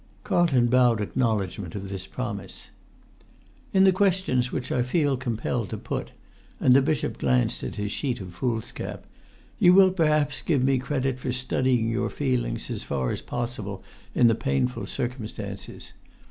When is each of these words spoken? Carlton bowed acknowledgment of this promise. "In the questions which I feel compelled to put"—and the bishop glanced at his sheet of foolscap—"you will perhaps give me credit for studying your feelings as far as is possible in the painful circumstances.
Carlton 0.23 0.65
bowed 0.65 0.99
acknowledgment 0.99 1.75
of 1.75 1.89
this 1.89 2.07
promise. 2.07 2.71
"In 3.71 3.83
the 3.83 3.91
questions 3.91 4.51
which 4.51 4.71
I 4.71 4.81
feel 4.81 5.15
compelled 5.15 5.69
to 5.69 5.77
put"—and 5.77 6.75
the 6.75 6.81
bishop 6.81 7.19
glanced 7.19 7.63
at 7.63 7.75
his 7.75 7.91
sheet 7.91 8.19
of 8.19 8.33
foolscap—"you 8.33 9.73
will 9.75 9.91
perhaps 9.91 10.41
give 10.41 10.63
me 10.63 10.79
credit 10.79 11.19
for 11.19 11.31
studying 11.31 11.87
your 11.87 12.09
feelings 12.09 12.71
as 12.71 12.81
far 12.81 13.11
as 13.11 13.19
is 13.19 13.25
possible 13.27 13.83
in 14.15 14.25
the 14.25 14.33
painful 14.33 14.87
circumstances. 14.87 15.93